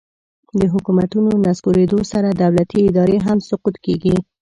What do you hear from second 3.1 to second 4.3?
هم سقوط کیږي